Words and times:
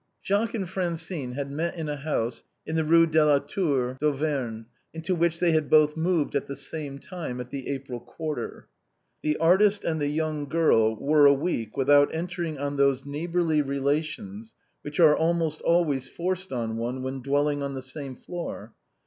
Jacques 0.23 0.55
and 0.55 0.67
Francine 0.67 1.33
had 1.33 1.51
met 1.51 1.75
in 1.75 1.87
a 1.87 1.95
house 1.97 2.41
in 2.65 2.75
the 2.75 2.81
Eue 2.83 3.05
de 3.11 3.23
la 3.23 3.37
Tour 3.37 3.99
d'Auvergne, 4.01 4.63
into 4.95 5.13
which 5.13 5.39
they 5.39 5.51
had 5.51 5.69
both 5.69 5.95
moved 5.95 6.33
at 6.33 6.47
the 6.47 6.55
same 6.55 6.97
time 6.97 7.39
at 7.39 7.51
the 7.51 7.67
April 7.69 7.99
quarter. 7.99 8.67
The 9.21 9.37
artist 9.37 9.83
and 9.83 10.01
the 10.01 10.07
young 10.07 10.47
girl 10.49 10.95
were 10.95 11.27
a 11.27 11.33
week 11.33 11.77
without 11.77 12.15
entering 12.15 12.57
on 12.57 12.77
those 12.77 13.05
neighborly 13.05 13.61
relations 13.61 14.55
which 14.81 14.99
are 14.99 15.15
almost 15.15 15.61
always 15.61 16.07
forced 16.07 16.51
on 16.51 16.77
one 16.77 17.03
when 17.03 17.21
dwelling 17.21 17.61
on 17.61 17.75
the 17.75 17.81
same 17.83 18.15
floor. 18.15 18.73